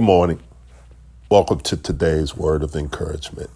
[0.00, 0.40] Good morning.
[1.30, 3.50] Welcome to today's word of encouragement.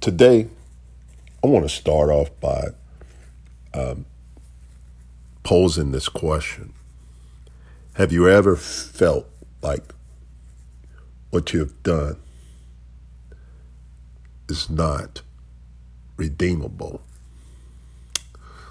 [0.00, 0.46] Today,
[1.42, 2.68] I want to start off by
[3.74, 4.06] um,
[5.42, 6.74] posing this question
[7.94, 9.26] Have you ever felt
[9.62, 9.82] like
[11.30, 12.18] what you have done
[14.48, 15.22] is not
[16.16, 17.02] redeemable?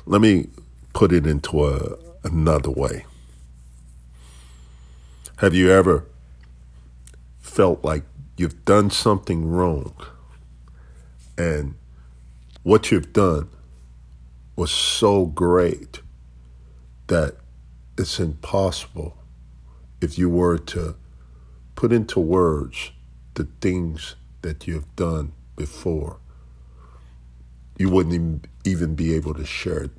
[0.06, 0.48] Let me
[0.94, 3.04] put it into a, another way.
[5.38, 6.04] Have you ever
[7.38, 8.02] felt like
[8.38, 9.94] you've done something wrong
[11.38, 11.76] and
[12.64, 13.48] what you've done
[14.56, 16.02] was so great
[17.06, 17.36] that
[18.00, 19.16] it's impossible
[20.02, 20.96] if you were to
[21.76, 22.90] put into words
[23.36, 26.18] the things that you've done before.
[27.78, 29.92] You wouldn't even be able to share it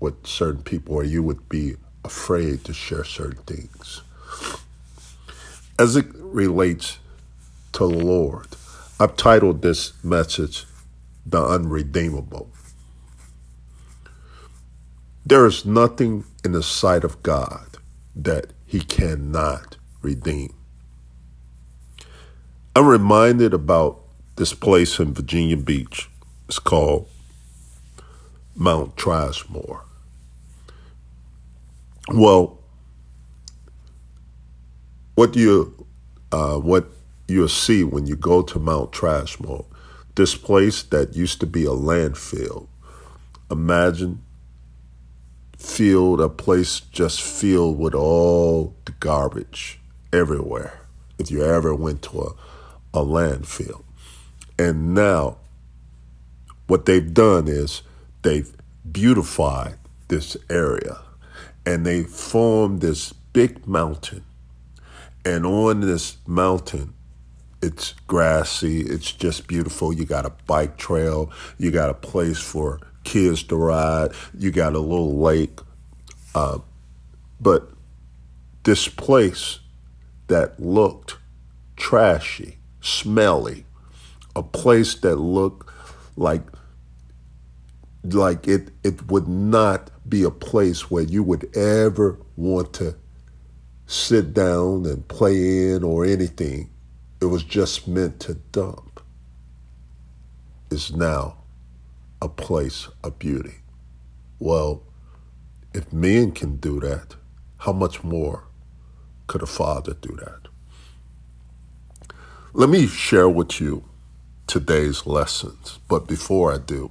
[0.00, 4.00] with certain people, or you would be afraid to share certain things.
[5.78, 6.98] As it relates
[7.72, 8.46] to the Lord,
[8.98, 10.64] I've titled this message,
[11.26, 12.50] The Unredeemable.
[15.26, 17.76] There is nothing in the sight of God
[18.14, 20.54] that he cannot redeem.
[22.74, 24.00] I'm reminded about
[24.36, 26.08] this place in Virginia Beach.
[26.48, 27.06] It's called
[28.54, 29.82] Mount Trashmore.
[32.08, 32.55] Well,
[35.16, 35.86] what you
[36.30, 36.86] uh, what
[37.26, 39.64] you'll see when you go to Mount Trashmore,
[40.14, 42.68] this place that used to be a landfill.
[43.50, 44.22] Imagine
[45.56, 49.80] filled a place just filled with all the garbage
[50.12, 50.80] everywhere.
[51.18, 53.82] If you ever went to a, a landfill.
[54.58, 55.38] And now
[56.66, 57.82] what they've done is
[58.22, 58.54] they've
[58.90, 59.78] beautified
[60.08, 60.98] this area
[61.64, 64.24] and they formed this big mountain
[65.26, 66.94] and on this mountain,
[67.60, 69.92] it's grassy, it's just beautiful.
[69.92, 74.74] You got a bike trail, you got a place for kids to ride, you got
[74.74, 75.58] a little lake.
[76.32, 76.58] Uh,
[77.40, 77.72] but
[78.62, 79.58] this place
[80.28, 81.16] that looked
[81.74, 83.66] trashy, smelly,
[84.36, 85.68] a place that looked
[86.16, 86.42] like
[88.04, 92.94] like it it would not be a place where you would ever want to
[93.86, 96.70] sit down and play in or anything.
[97.20, 99.00] It was just meant to dump.
[100.70, 101.36] Is now
[102.20, 103.56] a place of beauty.
[104.38, 104.82] Well,
[105.72, 107.14] if men can do that,
[107.58, 108.44] how much more
[109.28, 110.48] could a father do that?
[112.52, 113.84] Let me share with you
[114.46, 115.78] today's lessons.
[115.88, 116.90] But before I do,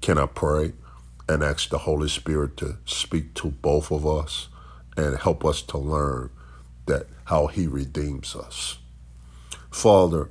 [0.00, 0.72] can I pray
[1.28, 4.48] and ask the Holy Spirit to speak to both of us?
[4.98, 6.30] And help us to learn
[6.86, 8.78] that how he redeems us.
[9.70, 10.30] Father,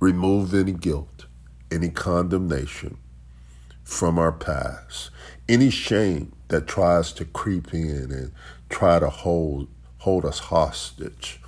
[0.00, 1.26] remove any guilt,
[1.70, 2.98] any condemnation
[3.84, 5.10] from our past,
[5.48, 8.32] any shame that tries to creep in and
[8.68, 11.40] try to hold hold us hostage.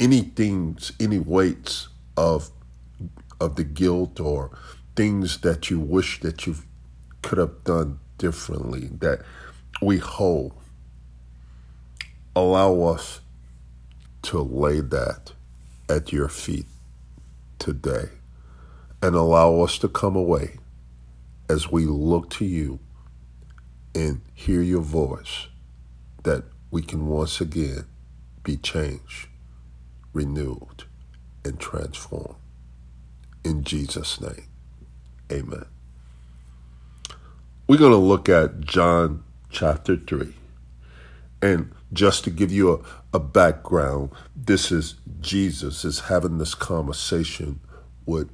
[0.00, 2.50] Any things, any weights of
[3.40, 4.50] of the guilt or
[4.96, 6.56] things that you wish that you
[7.22, 9.22] could have done differently that
[9.80, 10.52] we hold,
[12.34, 13.20] allow us
[14.22, 15.32] to lay that
[15.88, 16.66] at your feet
[17.58, 18.08] today
[19.02, 20.58] and allow us to come away
[21.48, 22.78] as we look to you
[23.94, 25.46] and hear your voice
[26.24, 27.84] that we can once again
[28.42, 29.28] be changed,
[30.12, 30.84] renewed,
[31.44, 32.36] and transformed.
[33.44, 34.46] In Jesus' name,
[35.32, 35.64] amen.
[37.66, 40.34] We're going to look at John chapter 3.
[41.40, 47.60] And just to give you a, a background, this is Jesus is having this conversation
[48.06, 48.30] with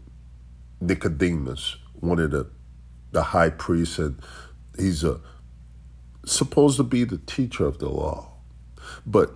[0.81, 2.49] Nicodemus, one of the,
[3.13, 4.21] the high priests, and
[4.77, 5.21] he's a
[6.27, 8.33] supposed to be the teacher of the law.
[9.07, 9.35] But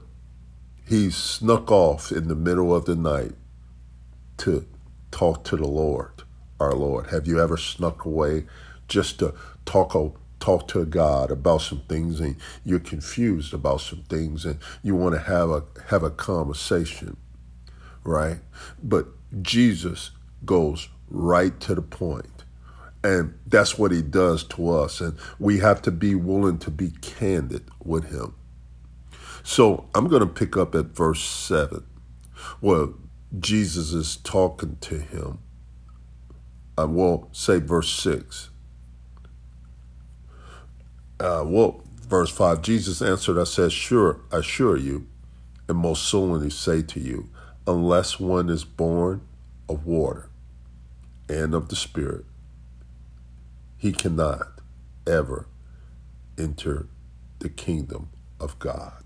[0.87, 3.33] he snuck off in the middle of the night
[4.39, 4.67] to
[5.11, 6.23] talk to the Lord,
[6.59, 7.09] our Lord.
[7.09, 8.47] Have you ever snuck away
[8.89, 9.35] just to
[9.67, 9.95] talk
[10.41, 15.15] talk to God about some things and you're confused about some things and you want
[15.15, 17.17] to have a have a conversation
[18.05, 18.39] right?
[18.83, 19.07] But
[19.43, 20.11] Jesus
[20.45, 22.45] goes right to the point
[23.05, 26.91] and that's what he does to us and we have to be willing to be
[27.01, 28.35] candid with him.
[29.43, 31.85] So I'm going to pick up at verse 7
[32.61, 32.89] where
[33.39, 35.39] Jesus is talking to him.
[36.77, 38.51] I won't say verse 6
[41.21, 45.07] uh, well, Verse 5 Jesus answered, I said, Sure, I assure you,
[45.69, 47.29] and most solemnly say to you,
[47.67, 49.21] unless one is born
[49.69, 50.31] of water
[51.29, 52.25] and of the Spirit,
[53.77, 54.61] he cannot
[55.07, 55.47] ever
[56.39, 56.87] enter
[57.41, 58.09] the kingdom
[58.41, 59.05] of God.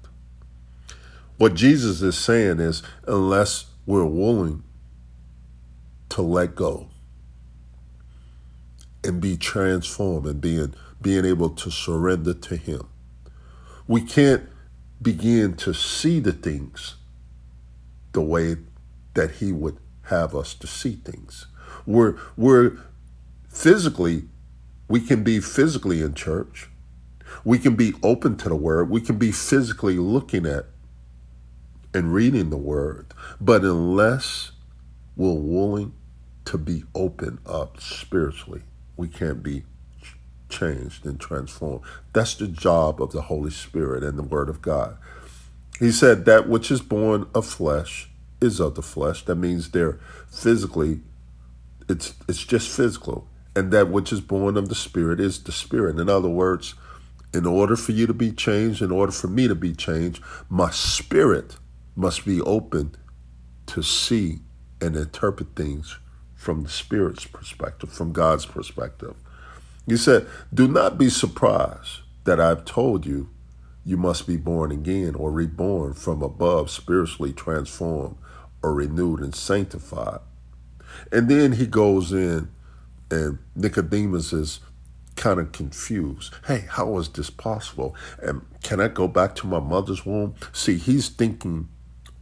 [1.38, 4.62] What Jesus is saying is, unless we're willing
[6.10, 6.88] to let go
[9.02, 12.88] and be transformed and being being able to surrender to him.
[13.86, 14.48] We can't
[15.00, 16.96] begin to see the things
[18.12, 18.56] the way
[19.14, 21.46] that he would have us to see things.
[21.86, 22.78] We're we're
[23.48, 24.24] physically
[24.88, 26.68] we can be physically in church.
[27.44, 28.90] We can be open to the word.
[28.90, 30.66] We can be physically looking at
[31.94, 33.14] and reading the word.
[33.40, 34.52] But unless
[35.16, 35.94] we're willing
[36.46, 38.62] to be open up spiritually.
[38.96, 39.64] We can't be
[40.52, 41.84] changed and transformed.
[42.12, 44.96] That's the job of the Holy Spirit and the Word of God.
[45.80, 48.10] He said, That which is born of flesh
[48.40, 49.24] is of the flesh.
[49.24, 49.98] That means they're
[50.30, 51.00] physically,
[51.88, 53.26] it's, it's just physical.
[53.56, 55.98] And that which is born of the Spirit is the Spirit.
[55.98, 56.74] In other words,
[57.34, 60.70] in order for you to be changed, in order for me to be changed, my
[60.70, 61.56] spirit
[61.96, 62.94] must be open
[63.66, 64.40] to see
[64.80, 65.98] and interpret things
[66.34, 69.14] from the Spirit's perspective, from God's perspective.
[69.86, 73.30] He said, Do not be surprised that I've told you
[73.84, 78.16] you must be born again or reborn from above, spiritually transformed
[78.62, 80.20] or renewed and sanctified.
[81.10, 82.50] And then he goes in,
[83.10, 84.60] and Nicodemus is
[85.16, 86.34] kind of confused.
[86.46, 87.96] Hey, how is this possible?
[88.22, 90.34] And can I go back to my mother's womb?
[90.52, 91.68] See, he's thinking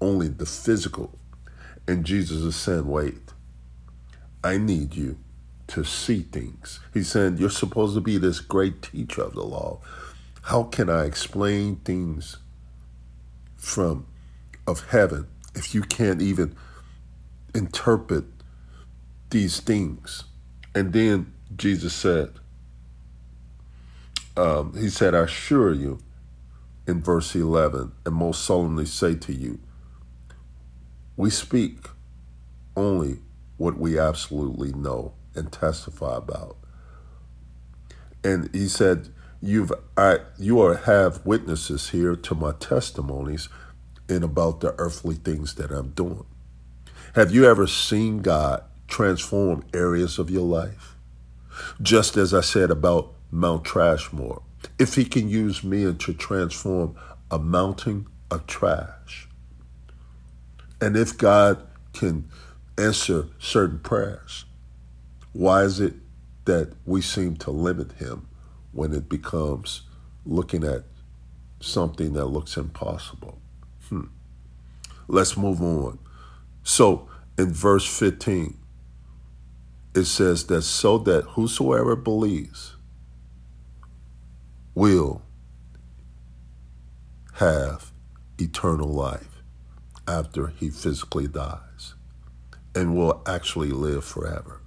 [0.00, 1.18] only the physical.
[1.86, 3.32] And Jesus is saying, wait,
[4.42, 5.18] I need you
[5.70, 6.80] to see things.
[6.92, 9.80] He said, You're supposed to be this great teacher of the law.
[10.42, 12.38] How can I explain things
[13.56, 14.06] from
[14.66, 16.56] of heaven if you can't even
[17.54, 18.24] interpret
[19.30, 20.24] these things?
[20.74, 22.32] And then Jesus said,
[24.36, 26.00] um, He said, I assure you
[26.86, 29.60] in verse 11, and most solemnly say to you,
[31.16, 31.86] we speak
[32.76, 33.18] only
[33.56, 36.56] what we absolutely know and testify about.
[38.22, 39.08] And he said,
[39.42, 43.48] You've I you are have witnesses here to my testimonies
[44.08, 46.26] and about the earthly things that I'm doing.
[47.14, 50.94] Have you ever seen God transform areas of your life?
[51.80, 54.42] Just as I said about Mount Trashmore,
[54.78, 56.94] if he can use me to transform
[57.30, 59.28] a mountain of trash,
[60.80, 62.28] and if God can
[62.78, 64.44] answer certain prayers.
[65.32, 65.94] Why is it
[66.44, 68.28] that we seem to limit him
[68.72, 69.82] when it becomes
[70.24, 70.84] looking at
[71.60, 73.40] something that looks impossible?
[73.88, 74.06] Hmm.
[75.08, 75.98] Let's move on.
[76.62, 78.56] So in verse 15,
[79.94, 82.76] it says that so that whosoever believes
[84.74, 85.22] will
[87.34, 87.90] have
[88.38, 89.42] eternal life
[90.06, 91.94] after he physically dies
[92.74, 94.59] and will actually live forever.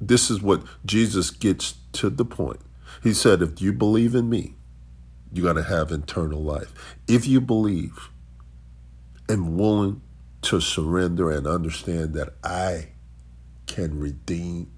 [0.00, 2.60] This is what Jesus gets to the point.
[3.02, 4.54] He said, If you believe in me,
[5.32, 6.72] you got to have eternal life.
[7.08, 8.10] If you believe
[9.28, 10.02] and willing
[10.42, 12.90] to surrender and understand that I
[13.66, 14.70] can redeem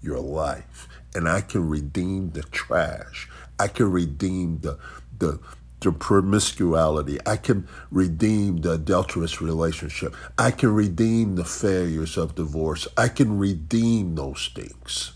[0.00, 4.78] your life and I can redeem the trash, I can redeem the,
[5.16, 5.40] the,
[5.82, 7.18] the promiscuity.
[7.26, 10.14] I can redeem the adulterous relationship.
[10.38, 12.88] I can redeem the failures of divorce.
[12.96, 15.12] I can redeem those things.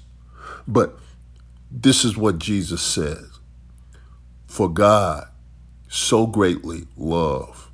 [0.67, 0.99] But
[1.71, 3.25] this is what Jesus said
[4.47, 5.29] For God
[5.89, 7.71] so greatly loved,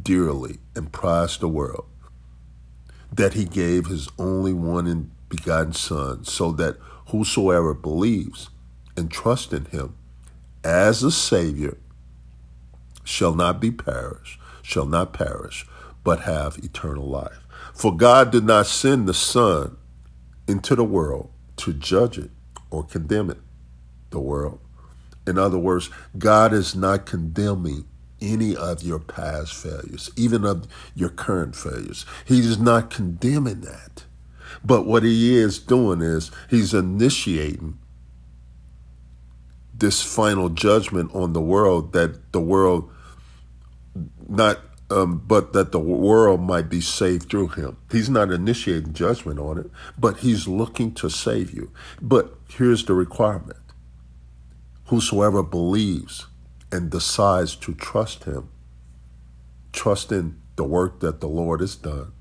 [0.00, 1.86] dearly, and prized the world
[3.12, 6.76] that he gave his only one and begotten Son, so that
[7.08, 8.50] whosoever believes
[8.96, 9.96] and trusts in him
[10.64, 11.76] as a Savior
[13.04, 15.66] shall not be perish, shall not perish,
[16.04, 17.46] but have eternal life.
[17.74, 19.76] For God did not send the Son
[20.46, 22.30] into the world to judge it
[22.70, 23.40] or condemn it,
[24.10, 24.60] the world.
[25.26, 27.86] In other words, God is not condemning
[28.20, 32.04] any of your past failures, even of your current failures.
[32.24, 34.04] He is not condemning that.
[34.64, 37.78] But what he is doing is he's initiating
[39.80, 42.90] this final judgment on the world that the world
[44.28, 44.60] not
[44.90, 47.76] um, but that the world might be saved through him.
[47.90, 51.70] He's not initiating judgment on it, but he's looking to save you.
[52.02, 53.58] But here's the requirement
[54.86, 56.26] Whosoever believes
[56.72, 58.48] and decides to trust him,
[59.72, 62.12] trust in the work that the Lord has done,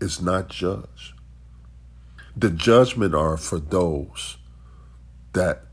[0.00, 1.12] is not judged.
[2.34, 4.38] The judgment are for those
[5.34, 5.64] that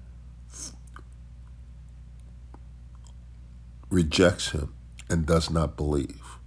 [3.90, 4.74] rejects him
[5.10, 6.38] and does not believe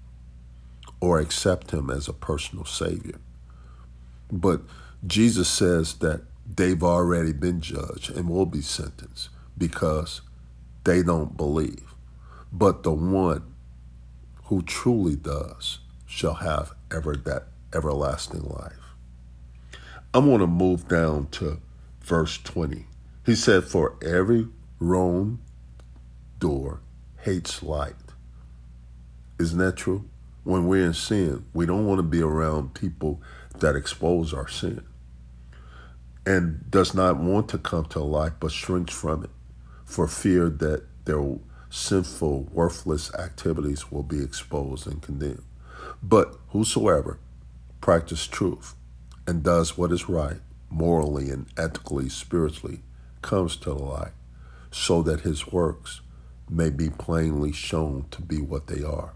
[1.00, 3.18] or accept him as a personal savior.
[4.30, 4.62] But
[5.06, 10.20] Jesus says that they've already been judged and will be sentenced because
[10.84, 11.94] they don't believe.
[12.52, 13.54] But the one
[14.44, 18.72] who truly does shall have ever that everlasting life.
[20.12, 21.60] I'm going to move down to
[22.02, 22.86] verse 20.
[23.24, 24.48] He said, For every
[24.80, 25.38] wrong
[26.40, 26.80] door
[27.22, 27.94] hates light.
[29.38, 30.08] Isn't that true?
[30.44, 33.20] When we're in sin, we don't want to be around people
[33.58, 34.82] that expose our sin
[36.26, 39.30] and does not want to come to light but shrinks from it
[39.84, 41.38] for fear that their
[41.70, 45.44] sinful, worthless activities will be exposed and condemned.
[46.02, 47.18] But whosoever
[47.80, 48.74] practices truth
[49.26, 52.80] and does what is right, morally and ethically, spiritually,
[53.22, 54.12] comes to the light,
[54.70, 56.00] so that his works
[56.50, 59.12] may be plainly shown to be what they are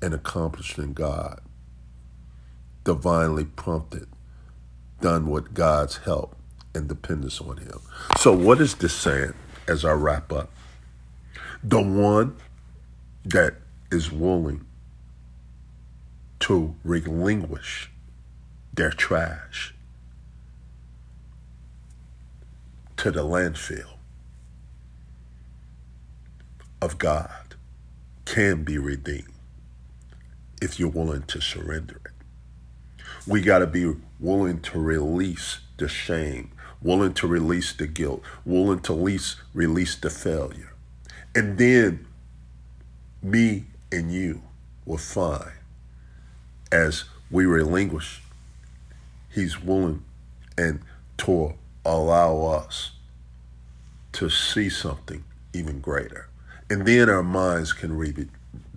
[0.00, 1.40] and accomplished in God,
[2.84, 4.08] divinely prompted,
[5.00, 6.36] done with God's help
[6.74, 7.80] and dependence on Him.
[8.18, 9.34] So, what is this saying
[9.68, 10.50] as I wrap up?
[11.62, 12.36] The one
[13.24, 13.54] that
[13.90, 14.66] is willing
[16.40, 17.90] to relinquish
[18.74, 19.74] their trash
[22.96, 23.91] to the landfill
[26.82, 27.54] of God
[28.24, 29.32] can be redeemed
[30.60, 33.06] if you're willing to surrender it.
[33.26, 36.50] We got to be willing to release the shame,
[36.82, 40.72] willing to release the guilt, willing to release, release the failure.
[41.36, 42.06] And then
[43.22, 44.42] me and you
[44.84, 45.52] will find
[46.72, 48.22] as we relinquish,
[49.30, 50.02] he's willing
[50.58, 50.80] and
[51.18, 52.90] to allow us
[54.14, 55.22] to see something
[55.54, 56.28] even greater.
[56.72, 58.28] And then our minds can re-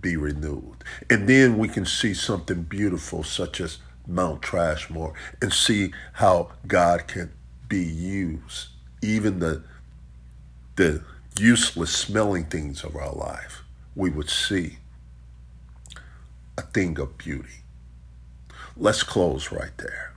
[0.02, 0.84] be renewed.
[1.10, 7.08] And then we can see something beautiful, such as Mount Trashmore, and see how God
[7.08, 7.32] can
[7.70, 8.68] be used.
[9.02, 9.64] Even the,
[10.76, 11.06] the
[11.40, 13.64] useless smelling things of our life,
[13.96, 14.80] we would see
[16.58, 17.64] a thing of beauty.
[18.76, 20.16] Let's close right there.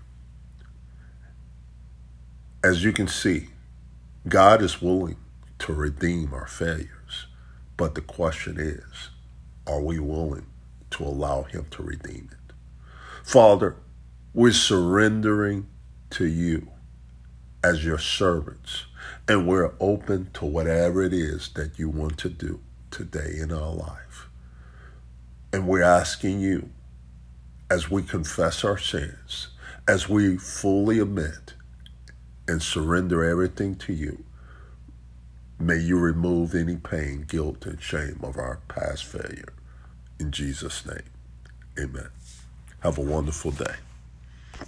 [2.65, 3.51] As you can see,
[4.27, 5.19] God is willing
[5.61, 7.29] to redeem our failures.
[7.79, 9.09] But the question is,
[9.67, 10.47] are we willing
[10.91, 12.53] to allow Him to redeem it?
[13.25, 13.77] Father,
[14.35, 15.69] we're surrendering
[16.11, 16.69] to you
[17.63, 18.87] as your servants,
[19.29, 23.73] and we're open to whatever it is that you want to do today in our
[23.73, 24.29] life.
[25.53, 26.71] And we're asking you,
[27.71, 29.49] as we confess our sins,
[29.87, 31.55] as we fully admit
[32.49, 34.25] and surrender everything to you,
[35.61, 39.53] May you remove any pain, guilt, and shame of our past failure.
[40.21, 41.03] In Jesus' name,
[41.77, 42.11] amen.
[42.81, 43.75] Have a wonderful day.